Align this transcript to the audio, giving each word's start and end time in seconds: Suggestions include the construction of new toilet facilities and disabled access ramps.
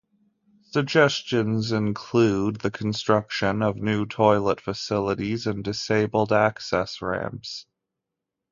Suggestions 0.63 1.71
include 1.71 2.55
the 2.61 2.71
construction 2.71 3.61
of 3.61 3.75
new 3.75 4.07
toilet 4.07 4.59
facilities 4.59 5.45
and 5.45 5.63
disabled 5.63 6.33
access 6.33 7.03
ramps. 7.03 7.67